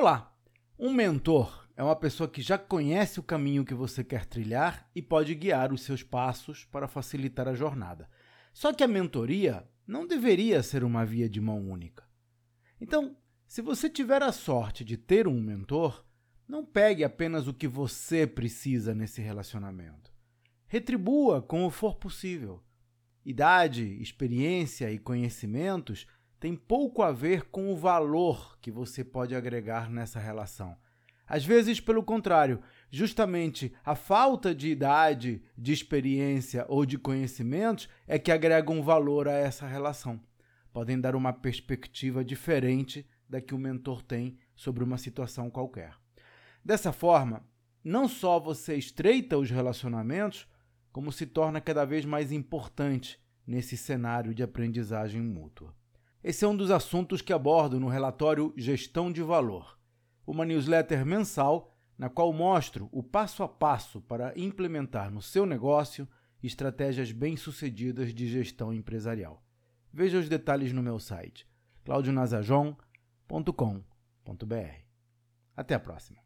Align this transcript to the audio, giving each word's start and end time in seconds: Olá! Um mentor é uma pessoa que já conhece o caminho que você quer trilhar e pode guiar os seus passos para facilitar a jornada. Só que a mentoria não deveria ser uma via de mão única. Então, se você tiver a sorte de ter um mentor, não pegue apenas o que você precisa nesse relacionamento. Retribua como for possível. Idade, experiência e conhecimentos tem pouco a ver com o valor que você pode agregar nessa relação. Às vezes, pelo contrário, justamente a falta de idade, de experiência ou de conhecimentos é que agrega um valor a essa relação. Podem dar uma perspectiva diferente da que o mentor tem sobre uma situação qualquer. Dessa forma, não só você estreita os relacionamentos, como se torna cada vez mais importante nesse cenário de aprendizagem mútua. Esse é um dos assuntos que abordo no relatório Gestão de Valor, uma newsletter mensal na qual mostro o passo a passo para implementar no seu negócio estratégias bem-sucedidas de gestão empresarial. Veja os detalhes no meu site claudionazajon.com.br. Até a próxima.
Olá! 0.00 0.34
Um 0.78 0.94
mentor 0.94 1.68
é 1.76 1.82
uma 1.82 1.94
pessoa 1.94 2.26
que 2.26 2.40
já 2.40 2.56
conhece 2.56 3.20
o 3.20 3.22
caminho 3.22 3.66
que 3.66 3.74
você 3.74 4.02
quer 4.02 4.24
trilhar 4.24 4.88
e 4.94 5.02
pode 5.02 5.34
guiar 5.34 5.74
os 5.74 5.82
seus 5.82 6.02
passos 6.02 6.64
para 6.64 6.88
facilitar 6.88 7.46
a 7.46 7.54
jornada. 7.54 8.08
Só 8.50 8.72
que 8.72 8.82
a 8.82 8.88
mentoria 8.88 9.62
não 9.86 10.06
deveria 10.06 10.62
ser 10.62 10.84
uma 10.84 11.04
via 11.04 11.28
de 11.28 11.38
mão 11.38 11.70
única. 11.70 12.02
Então, 12.80 13.14
se 13.46 13.60
você 13.60 13.90
tiver 13.90 14.22
a 14.22 14.32
sorte 14.32 14.86
de 14.86 14.96
ter 14.96 15.28
um 15.28 15.38
mentor, 15.38 16.02
não 16.48 16.64
pegue 16.64 17.04
apenas 17.04 17.46
o 17.46 17.52
que 17.52 17.68
você 17.68 18.26
precisa 18.26 18.94
nesse 18.94 19.20
relacionamento. 19.20 20.10
Retribua 20.66 21.42
como 21.42 21.68
for 21.68 21.96
possível. 21.96 22.64
Idade, 23.22 24.00
experiência 24.00 24.90
e 24.90 24.98
conhecimentos 24.98 26.06
tem 26.40 26.56
pouco 26.56 27.02
a 27.02 27.12
ver 27.12 27.50
com 27.50 27.70
o 27.70 27.76
valor 27.76 28.58
que 28.62 28.70
você 28.70 29.04
pode 29.04 29.36
agregar 29.36 29.90
nessa 29.90 30.18
relação. 30.18 30.74
Às 31.26 31.44
vezes, 31.44 31.78
pelo 31.78 32.02
contrário, 32.02 32.60
justamente 32.90 33.72
a 33.84 33.94
falta 33.94 34.54
de 34.54 34.68
idade, 34.68 35.42
de 35.56 35.72
experiência 35.72 36.64
ou 36.66 36.86
de 36.86 36.98
conhecimentos 36.98 37.88
é 38.08 38.18
que 38.18 38.32
agrega 38.32 38.72
um 38.72 38.82
valor 38.82 39.28
a 39.28 39.32
essa 39.32 39.66
relação. 39.66 40.18
Podem 40.72 40.98
dar 40.98 41.14
uma 41.14 41.32
perspectiva 41.32 42.24
diferente 42.24 43.06
da 43.28 43.40
que 43.40 43.54
o 43.54 43.58
mentor 43.58 44.02
tem 44.02 44.38
sobre 44.56 44.82
uma 44.82 44.96
situação 44.96 45.50
qualquer. 45.50 45.94
Dessa 46.64 46.90
forma, 46.90 47.44
não 47.84 48.08
só 48.08 48.40
você 48.40 48.74
estreita 48.76 49.36
os 49.36 49.50
relacionamentos, 49.50 50.48
como 50.90 51.12
se 51.12 51.26
torna 51.26 51.60
cada 51.60 51.84
vez 51.84 52.04
mais 52.04 52.32
importante 52.32 53.20
nesse 53.46 53.76
cenário 53.76 54.34
de 54.34 54.42
aprendizagem 54.42 55.20
mútua. 55.20 55.78
Esse 56.22 56.44
é 56.44 56.48
um 56.48 56.54
dos 56.54 56.70
assuntos 56.70 57.22
que 57.22 57.32
abordo 57.32 57.80
no 57.80 57.88
relatório 57.88 58.52
Gestão 58.54 59.10
de 59.10 59.22
Valor, 59.22 59.78
uma 60.26 60.44
newsletter 60.44 61.06
mensal 61.06 61.74
na 61.96 62.10
qual 62.10 62.30
mostro 62.30 62.90
o 62.92 63.02
passo 63.02 63.42
a 63.42 63.48
passo 63.48 64.02
para 64.02 64.38
implementar 64.38 65.10
no 65.10 65.22
seu 65.22 65.46
negócio 65.46 66.06
estratégias 66.42 67.10
bem-sucedidas 67.10 68.14
de 68.14 68.28
gestão 68.28 68.72
empresarial. 68.72 69.42
Veja 69.92 70.18
os 70.18 70.28
detalhes 70.28 70.72
no 70.72 70.82
meu 70.82 70.98
site 70.98 71.48
claudionazajon.com.br. 71.84 74.84
Até 75.56 75.74
a 75.74 75.80
próxima. 75.80 76.20